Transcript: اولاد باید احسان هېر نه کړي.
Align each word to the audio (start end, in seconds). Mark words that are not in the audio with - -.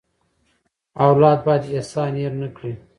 اولاد 1.05 1.39
باید 1.45 1.63
احسان 1.75 2.11
هېر 2.19 2.33
نه 2.41 2.47
کړي. 2.55 2.73